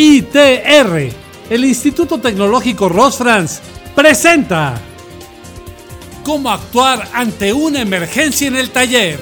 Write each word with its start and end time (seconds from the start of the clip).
ITR, 0.00 1.10
el 1.50 1.64
Instituto 1.64 2.20
Tecnológico 2.20 2.88
Rosfrans, 2.88 3.60
presenta 3.96 4.80
cómo 6.22 6.50
actuar 6.50 7.08
ante 7.12 7.52
una 7.52 7.80
emergencia 7.80 8.46
en 8.46 8.54
el 8.54 8.70
taller. 8.70 9.18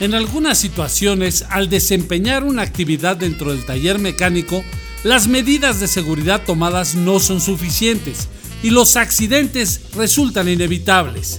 En 0.00 0.14
algunas 0.14 0.56
situaciones, 0.56 1.44
al 1.50 1.68
desempeñar 1.68 2.44
una 2.44 2.62
actividad 2.62 3.18
dentro 3.18 3.50
del 3.50 3.66
taller 3.66 3.98
mecánico, 3.98 4.64
las 5.06 5.28
medidas 5.28 5.78
de 5.78 5.86
seguridad 5.86 6.42
tomadas 6.44 6.96
no 6.96 7.20
son 7.20 7.40
suficientes 7.40 8.26
y 8.64 8.70
los 8.70 8.96
accidentes 8.96 9.82
resultan 9.94 10.48
inevitables. 10.48 11.38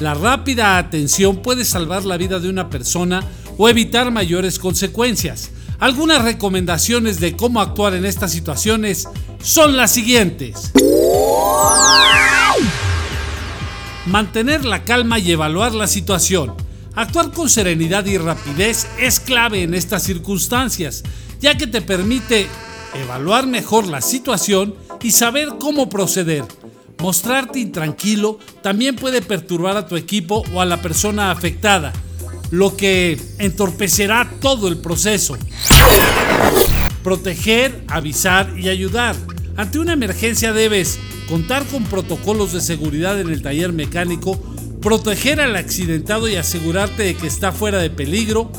La 0.00 0.14
rápida 0.14 0.78
atención 0.78 1.36
puede 1.36 1.64
salvar 1.64 2.04
la 2.04 2.16
vida 2.16 2.40
de 2.40 2.48
una 2.48 2.70
persona 2.70 3.22
o 3.56 3.68
evitar 3.68 4.10
mayores 4.10 4.58
consecuencias. 4.58 5.52
Algunas 5.78 6.24
recomendaciones 6.24 7.20
de 7.20 7.36
cómo 7.36 7.60
actuar 7.60 7.94
en 7.94 8.04
estas 8.04 8.32
situaciones 8.32 9.06
son 9.40 9.76
las 9.76 9.92
siguientes. 9.92 10.72
Mantener 14.06 14.64
la 14.64 14.82
calma 14.82 15.20
y 15.20 15.30
evaluar 15.30 15.72
la 15.72 15.86
situación. 15.86 16.54
Actuar 16.96 17.30
con 17.30 17.48
serenidad 17.48 18.06
y 18.06 18.18
rapidez 18.18 18.88
es 18.98 19.20
clave 19.20 19.62
en 19.62 19.74
estas 19.74 20.02
circunstancias, 20.02 21.04
ya 21.40 21.56
que 21.56 21.68
te 21.68 21.80
permite 21.80 22.48
evaluar 22.94 23.46
mejor 23.46 23.86
la 23.86 24.00
situación 24.00 24.74
y 25.02 25.10
saber 25.10 25.48
cómo 25.58 25.88
proceder. 25.88 26.44
Mostrarte 26.98 27.58
intranquilo 27.58 28.38
también 28.62 28.96
puede 28.96 29.20
perturbar 29.20 29.76
a 29.76 29.86
tu 29.86 29.96
equipo 29.96 30.44
o 30.54 30.60
a 30.60 30.64
la 30.64 30.80
persona 30.80 31.30
afectada, 31.30 31.92
lo 32.50 32.76
que 32.76 33.20
entorpecerá 33.38 34.30
todo 34.40 34.68
el 34.68 34.78
proceso. 34.78 35.36
Proteger, 37.02 37.84
avisar 37.88 38.58
y 38.58 38.68
ayudar. 38.68 39.16
Ante 39.56 39.78
una 39.78 39.92
emergencia 39.92 40.52
debes 40.52 40.98
contar 41.28 41.64
con 41.66 41.84
protocolos 41.84 42.52
de 42.52 42.60
seguridad 42.60 43.20
en 43.20 43.28
el 43.28 43.42
taller 43.42 43.72
mecánico, 43.72 44.40
proteger 44.80 45.40
al 45.40 45.56
accidentado 45.56 46.28
y 46.28 46.36
asegurarte 46.36 47.02
de 47.02 47.16
que 47.16 47.26
está 47.26 47.52
fuera 47.52 47.78
de 47.78 47.90
peligro, 47.90 48.50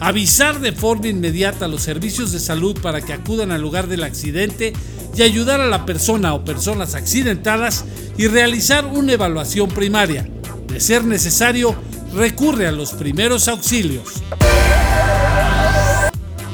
avisar 0.00 0.60
de 0.60 0.72
forma 0.72 1.08
inmediata 1.08 1.64
a 1.64 1.68
los 1.68 1.82
servicios 1.82 2.32
de 2.32 2.40
salud 2.40 2.78
para 2.80 3.00
que 3.00 3.12
acudan 3.12 3.52
al 3.52 3.60
lugar 3.60 3.86
del 3.86 4.04
accidente 4.04 4.72
y 5.16 5.22
ayudar 5.22 5.60
a 5.60 5.66
la 5.66 5.86
persona 5.86 6.34
o 6.34 6.44
personas 6.44 6.94
accidentadas 6.94 7.84
y 8.16 8.26
realizar 8.26 8.86
una 8.86 9.12
evaluación 9.12 9.68
primaria. 9.68 10.28
De 10.66 10.80
ser 10.80 11.04
necesario, 11.04 11.74
recurre 12.14 12.66
a 12.66 12.72
los 12.72 12.92
primeros 12.92 13.48
auxilios. 13.48 14.22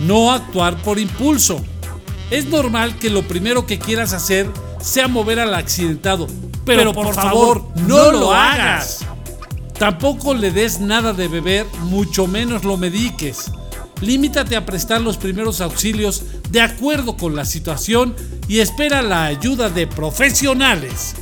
No 0.06 0.32
actuar 0.32 0.76
por 0.82 0.98
impulso. 0.98 1.62
Es 2.30 2.46
normal 2.46 2.98
que 2.98 3.10
lo 3.10 3.22
primero 3.22 3.66
que 3.66 3.78
quieras 3.78 4.12
hacer 4.12 4.48
sea 4.80 5.08
mover 5.08 5.40
al 5.40 5.54
accidentado, 5.54 6.26
pero, 6.64 6.92
por, 6.92 7.14
favor, 7.14 7.64
no 7.86 8.12
lo 8.12 8.32
hagas. 8.32 9.04
Tampoco 9.80 10.34
le 10.34 10.50
des 10.50 10.78
nada 10.78 11.14
de 11.14 11.26
beber, 11.26 11.64
mucho 11.84 12.26
menos 12.26 12.64
lo 12.64 12.76
mediques. 12.76 13.50
Límitate 14.02 14.54
a 14.54 14.66
prestar 14.66 15.00
los 15.00 15.16
primeros 15.16 15.62
auxilios 15.62 16.22
de 16.50 16.60
acuerdo 16.60 17.16
con 17.16 17.34
la 17.34 17.46
situación 17.46 18.14
y 18.46 18.58
espera 18.58 19.00
la 19.00 19.24
ayuda 19.24 19.70
de 19.70 19.86
profesionales. 19.86 21.14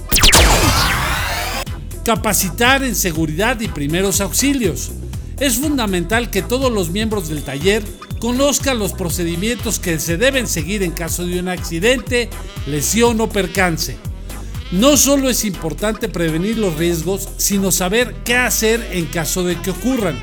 Capacitar 2.05 2.83
en 2.83 2.97
seguridad 2.97 3.61
y 3.61 3.69
primeros 3.69 4.20
auxilios. 4.20 4.91
Es 5.38 5.59
fundamental 5.59 6.28
que 6.28 6.43
todos 6.43 6.72
los 6.72 6.91
miembros 6.91 7.28
del 7.28 7.44
taller 7.44 7.84
conozcan 8.19 8.81
los 8.81 8.93
procedimientos 8.93 9.78
que 9.78 10.00
se 10.00 10.16
deben 10.16 10.49
seguir 10.49 10.83
en 10.83 10.91
caso 10.91 11.25
de 11.25 11.38
un 11.38 11.47
accidente, 11.47 12.28
lesión 12.66 13.21
o 13.21 13.28
percance. 13.28 14.08
No 14.71 14.99
solo 14.99 15.31
es 15.31 15.47
importante 15.47 16.11
prevenir 16.11 16.59
los 16.59 16.77
riesgos, 16.77 17.27
sino 17.39 17.73
saber 17.73 18.15
qué 18.23 18.37
hacer 18.37 18.87
en 18.93 19.06
caso 19.06 19.43
de 19.43 19.59
que 19.61 19.71
ocurran. 19.71 20.21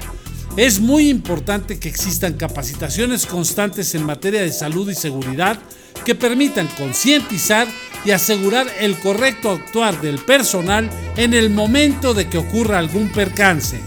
Es 0.56 0.80
muy 0.80 1.10
importante 1.10 1.80
que 1.80 1.90
existan 1.90 2.34
capacitaciones 2.34 3.26
constantes 3.26 3.96
en 3.96 4.04
materia 4.04 4.42
de 4.42 4.52
salud 4.52 4.88
y 4.90 4.94
seguridad 4.94 5.60
que 6.06 6.14
permitan 6.14 6.68
concientizar 6.78 7.68
y 8.06 8.12
asegurar 8.12 8.68
el 8.80 9.00
correcto 9.00 9.50
actuar 9.50 10.00
del 10.00 10.20
personal 10.20 10.92
en 11.18 11.34
el 11.34 11.50
momento 11.50 12.14
de 12.14 12.30
que 12.30 12.38
ocurra 12.38 12.78
algún 12.78 13.12
percance. 13.12 13.80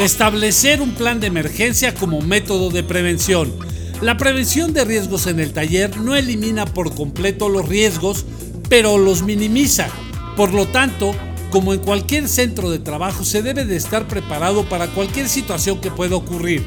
Establecer 0.00 0.80
un 0.80 0.94
plan 0.94 1.20
de 1.20 1.26
emergencia 1.26 1.94
como 1.94 2.22
método 2.22 2.70
de 2.70 2.82
prevención. 2.82 3.65
La 4.02 4.18
prevención 4.18 4.74
de 4.74 4.84
riesgos 4.84 5.26
en 5.26 5.40
el 5.40 5.54
taller 5.54 5.96
no 5.96 6.14
elimina 6.14 6.66
por 6.66 6.94
completo 6.94 7.48
los 7.48 7.66
riesgos, 7.66 8.26
pero 8.68 8.98
los 8.98 9.22
minimiza. 9.22 9.88
Por 10.36 10.52
lo 10.52 10.66
tanto, 10.66 11.14
como 11.50 11.72
en 11.72 11.80
cualquier 11.80 12.28
centro 12.28 12.68
de 12.68 12.78
trabajo, 12.78 13.24
se 13.24 13.40
debe 13.40 13.64
de 13.64 13.76
estar 13.76 14.06
preparado 14.06 14.68
para 14.68 14.88
cualquier 14.88 15.30
situación 15.30 15.80
que 15.80 15.90
pueda 15.90 16.14
ocurrir. 16.14 16.62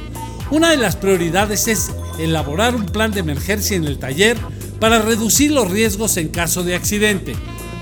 Una 0.49 0.71
de 0.71 0.77
las 0.77 0.95
prioridades 0.95 1.67
es 1.67 1.91
elaborar 2.17 2.75
un 2.75 2.87
plan 2.87 3.11
de 3.11 3.19
emergencia 3.19 3.77
en 3.77 3.85
el 3.85 3.99
taller 3.99 4.35
para 4.79 4.99
reducir 4.99 5.51
los 5.51 5.69
riesgos 5.69 6.17
en 6.17 6.29
caso 6.29 6.63
de 6.63 6.73
accidente. 6.73 7.35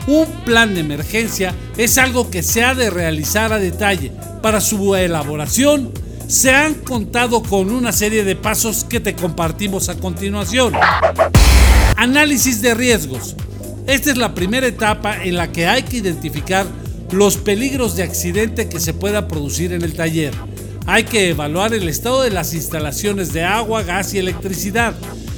Un 0.08 0.26
plan 0.44 0.74
de 0.74 0.82
emergencia 0.82 1.56
es 1.78 1.98
algo 1.98 2.30
que 2.30 2.44
se 2.44 2.66
ha 2.66 2.76
de 2.76 2.90
realizar 2.90 3.54
a 3.54 3.60
detalle. 3.60 4.12
Para 4.42 4.60
su 4.60 4.94
elaboración 4.96 5.94
se 6.28 6.52
han 6.52 6.74
contado 6.76 7.42
con 7.42 7.72
una 7.72 7.94
serie 7.94 8.26
de 8.26 8.36
pasos 8.36 8.84
que 8.84 9.00
te 9.00 9.16
compartimos 9.16 9.88
a 9.88 9.98
continuación. 9.98 10.74
Análisis 11.96 12.62
de 12.62 12.74
riesgos. 12.74 13.36
Esta 13.88 14.12
es 14.12 14.18
la 14.18 14.36
primera 14.36 14.68
etapa 14.68 15.24
en 15.24 15.38
la 15.38 15.52
que 15.52 15.68
hay 15.68 15.84
que 15.84 15.98
identificar 15.98 16.66
los 17.12 17.38
peligros 17.38 17.96
de 17.96 18.04
accidente 18.04 18.68
que 18.68 18.82
se 18.82 18.94
pueda 18.94 19.30
producir 19.30 19.72
en 19.72 19.82
el 19.84 19.94
taller. 19.94 20.34
Hay 20.86 21.06
que 21.06 21.30
evaluar 21.30 21.74
el 21.74 21.88
estado 21.88 22.22
de 22.22 22.30
las 22.30 22.54
instalaciones 22.54 23.32
de 23.32 23.46
agua, 23.46 23.84
gas 23.84 24.14
y 24.14 24.20
electricidad. 24.20 24.96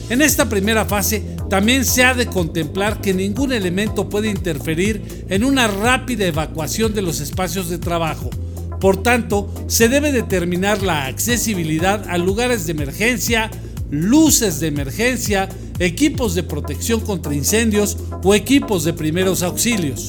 En 0.09 0.23
esta 0.23 0.49
primera 0.49 0.85
fase 0.85 1.23
también 1.51 1.85
se 1.85 2.03
ha 2.03 2.15
de 2.15 2.25
contemplar 2.25 2.99
que 2.99 3.13
ningún 3.13 3.53
elemento 3.53 4.09
puede 4.09 4.29
interferir 4.29 5.25
en 5.29 5.43
una 5.43 5.67
rápida 5.67 6.25
evacuación 6.25 6.95
de 6.95 7.03
los 7.03 7.19
espacios 7.19 7.69
de 7.69 7.77
trabajo. 7.77 8.31
Por 8.79 9.03
tanto, 9.03 9.51
se 9.67 9.89
debe 9.89 10.11
determinar 10.11 10.81
la 10.81 11.05
accesibilidad 11.05 12.07
a 12.09 12.17
lugares 12.17 12.65
de 12.65 12.71
emergencia, 12.71 13.51
luces 13.91 14.59
de 14.59 14.67
emergencia, 14.67 15.49
equipos 15.79 16.33
de 16.33 16.43
protección 16.43 17.01
contra 17.01 17.33
incendios 17.33 17.97
o 18.23 18.33
equipos 18.33 18.85
de 18.85 18.93
primeros 18.93 19.43
auxilios. 19.43 20.07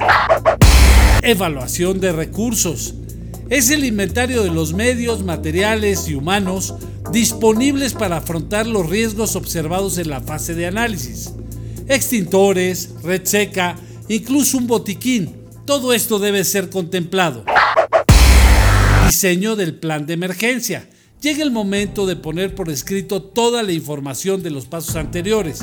Evaluación 1.23 2.01
de 2.01 2.13
recursos. 2.13 2.95
Es 3.49 3.71
el 3.71 3.85
inventario 3.85 4.45
de 4.45 4.51
los 4.51 4.73
medios, 4.73 5.25
materiales 5.25 6.09
y 6.09 6.15
humanos 6.15 6.75
disponibles 7.13 7.95
para 7.95 8.19
afrontar 8.19 8.69
los 8.69 8.89
riesgos 8.89 9.35
observados 9.35 9.99
en 9.99 10.11
la 10.11 10.21
fase 10.21 10.55
de 10.55 10.67
análisis. 10.67 11.33
Extintores, 11.89 12.91
red 13.03 13.23
seca, 13.25 13.77
incluso 14.09 14.59
un 14.59 14.69
botiquín. 14.69 15.35
Todo 15.67 15.93
esto 15.93 16.21
debe 16.21 16.45
ser 16.45 16.71
contemplado. 16.71 17.45
Diseño 19.11 19.57
del 19.57 19.75
plan 19.75 20.07
de 20.07 20.15
emergencia 20.15 20.89
llega 21.21 21.43
el 21.43 21.51
momento 21.51 22.07
de 22.07 22.15
poner 22.15 22.55
por 22.55 22.71
escrito 22.71 23.21
toda 23.21 23.65
la 23.65 23.73
información 23.73 24.41
de 24.45 24.51
los 24.51 24.67
pasos 24.67 24.95
anteriores. 24.95 25.63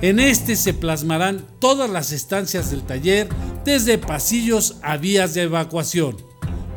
En 0.00 0.18
este 0.18 0.56
se 0.56 0.72
plasmarán 0.72 1.44
todas 1.58 1.90
las 1.90 2.10
estancias 2.10 2.70
del 2.70 2.80
taller, 2.84 3.28
desde 3.66 3.98
pasillos 3.98 4.76
a 4.80 4.96
vías 4.96 5.34
de 5.34 5.42
evacuación, 5.42 6.16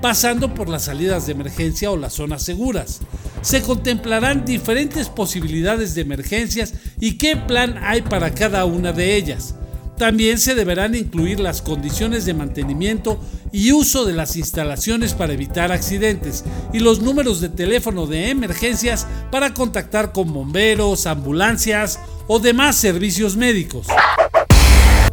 pasando 0.01 0.53
por 0.53 0.67
las 0.67 0.83
salidas 0.83 1.25
de 1.25 1.31
emergencia 1.31 1.89
o 1.89 1.95
las 1.95 2.15
zonas 2.15 2.43
seguras. 2.43 2.99
Se 3.41 3.61
contemplarán 3.61 4.43
diferentes 4.43 5.07
posibilidades 5.07 5.95
de 5.95 6.01
emergencias 6.01 6.73
y 6.99 7.17
qué 7.17 7.37
plan 7.37 7.77
hay 7.81 8.01
para 8.01 8.33
cada 8.33 8.65
una 8.65 8.91
de 8.91 9.15
ellas. 9.15 9.55
También 9.99 10.39
se 10.39 10.55
deberán 10.55 10.95
incluir 10.95 11.41
las 11.41 11.61
condiciones 11.61 12.23
de 12.23 12.33
mantenimiento 12.33 13.19
y 13.51 13.73
uso 13.73 14.05
de 14.05 14.13
las 14.13 14.37
instalaciones 14.37 15.13
para 15.13 15.33
evitar 15.33 15.73
accidentes 15.73 16.45
y 16.71 16.79
los 16.79 17.01
números 17.01 17.41
de 17.41 17.49
teléfono 17.49 18.07
de 18.07 18.29
emergencias 18.29 19.05
para 19.29 19.53
contactar 19.53 20.13
con 20.13 20.31
bomberos, 20.31 21.05
ambulancias 21.05 21.99
o 22.27 22.39
demás 22.39 22.77
servicios 22.77 23.35
médicos. 23.35 23.87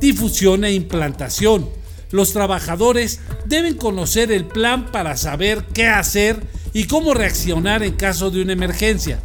Difusión 0.00 0.64
e 0.64 0.72
implantación. 0.72 1.68
Los 2.12 2.32
trabajadores 2.32 3.18
deben 3.44 3.74
conocer 3.74 4.30
el 4.30 4.44
plan 4.44 4.92
para 4.92 5.16
saber 5.16 5.64
qué 5.74 5.88
hacer 5.88 6.40
y 6.72 6.84
cómo 6.84 7.12
reaccionar 7.12 7.82
en 7.82 7.94
caso 7.94 8.30
de 8.30 8.40
una 8.40 8.52
emergencia. 8.52 9.18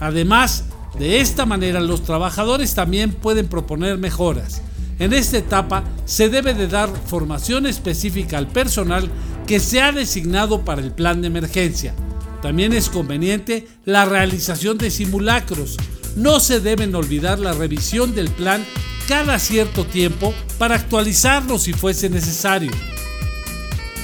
Además, 0.00 0.64
de 0.98 1.20
esta 1.20 1.46
manera 1.46 1.78
los 1.80 2.02
trabajadores 2.02 2.74
también 2.74 3.12
pueden 3.12 3.46
proponer 3.46 3.98
mejoras. 3.98 4.62
En 4.98 5.12
esta 5.12 5.38
etapa 5.38 5.84
se 6.06 6.28
debe 6.28 6.54
de 6.54 6.68
dar 6.68 6.90
formación 7.06 7.66
específica 7.66 8.38
al 8.38 8.48
personal 8.48 9.10
que 9.46 9.60
se 9.60 9.82
ha 9.82 9.92
designado 9.92 10.64
para 10.64 10.80
el 10.80 10.92
plan 10.92 11.20
de 11.20 11.28
emergencia. 11.28 11.94
También 12.40 12.72
es 12.72 12.88
conveniente 12.88 13.68
la 13.84 14.04
realización 14.04 14.78
de 14.78 14.90
simulacros. 14.90 15.76
No 16.16 16.40
se 16.40 16.60
deben 16.60 16.94
olvidar 16.94 17.38
la 17.38 17.52
revisión 17.52 18.14
del 18.14 18.30
plan 18.30 18.64
cada 19.06 19.38
cierto 19.38 19.84
tiempo 19.84 20.32
para 20.58 20.76
actualizarlo 20.76 21.58
si 21.58 21.72
fuese 21.72 22.08
necesario. 22.08 22.72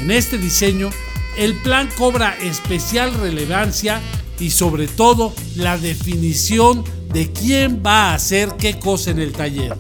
En 0.01 0.11
este 0.11 0.37
diseño, 0.37 0.91
el 1.39 1.55
plan 1.63 1.89
cobra 1.97 2.37
especial 2.39 3.15
relevancia 3.15 4.01
y 4.39 4.51
sobre 4.51 4.89
todo 4.89 5.33
la 5.57 5.79
definición 5.79 6.85
de 7.13 7.33
quién 7.33 7.83
va 7.85 8.11
a 8.11 8.15
hacer 8.15 8.51
qué 8.59 8.79
cosa 8.79 9.11
en 9.11 9.21
el 9.21 9.33
taller. 9.33 9.75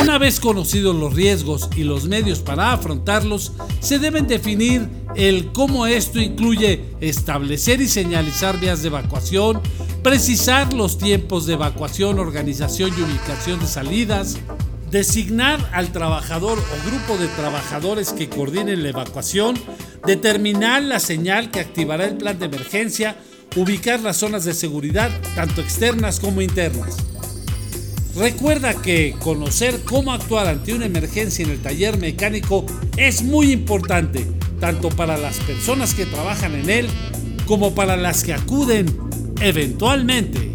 Una 0.00 0.18
vez 0.18 0.40
conocidos 0.40 0.96
los 0.96 1.14
riesgos 1.14 1.68
y 1.76 1.84
los 1.84 2.06
medios 2.06 2.40
para 2.40 2.72
afrontarlos, 2.72 3.52
se 3.80 3.98
deben 3.98 4.26
definir 4.26 4.88
el 5.14 5.52
cómo 5.52 5.86
esto 5.86 6.18
incluye 6.18 6.84
establecer 7.00 7.80
y 7.80 7.88
señalizar 7.88 8.58
vías 8.58 8.82
de 8.82 8.88
evacuación, 8.88 9.60
precisar 10.02 10.72
los 10.72 10.98
tiempos 10.98 11.46
de 11.46 11.54
evacuación, 11.54 12.18
organización 12.18 12.90
y 12.96 13.02
ubicación 13.02 13.60
de 13.60 13.66
salidas, 13.66 14.38
designar 14.90 15.70
al 15.72 15.92
trabajador 15.92 16.58
o 16.58 16.88
grupo 16.90 17.16
de 17.16 17.28
trabajadores 17.28 18.12
que 18.12 18.28
coordinen 18.28 18.82
la 18.82 18.88
evacuación, 18.88 19.56
determinar 20.04 20.82
la 20.82 20.98
señal 20.98 21.50
que 21.50 21.60
activará 21.60 22.06
el 22.06 22.16
plan 22.16 22.38
de 22.38 22.46
emergencia, 22.46 23.16
ubicar 23.56 24.00
las 24.00 24.16
zonas 24.16 24.44
de 24.44 24.54
seguridad, 24.54 25.10
tanto 25.34 25.60
externas 25.60 26.18
como 26.18 26.42
internas. 26.42 27.09
Recuerda 28.16 28.74
que 28.74 29.14
conocer 29.20 29.80
cómo 29.84 30.12
actuar 30.12 30.48
ante 30.48 30.74
una 30.74 30.86
emergencia 30.86 31.44
en 31.44 31.50
el 31.52 31.62
taller 31.62 31.96
mecánico 31.96 32.66
es 32.96 33.22
muy 33.22 33.52
importante, 33.52 34.26
tanto 34.58 34.88
para 34.88 35.16
las 35.16 35.38
personas 35.38 35.94
que 35.94 36.06
trabajan 36.06 36.54
en 36.54 36.68
él 36.70 36.88
como 37.46 37.74
para 37.74 37.96
las 37.96 38.24
que 38.24 38.34
acuden 38.34 38.86
eventualmente. 39.40 40.49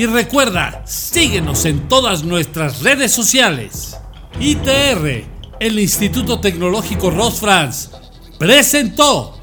Y 0.00 0.06
recuerda, 0.06 0.82
síguenos 0.86 1.66
en 1.66 1.86
todas 1.86 2.24
nuestras 2.24 2.82
redes 2.82 3.12
sociales. 3.12 3.98
ITR, 4.40 5.26
el 5.60 5.78
Instituto 5.78 6.40
Tecnológico 6.40 7.10
Ross 7.10 7.38
France, 7.38 7.90
presentó 8.38 9.38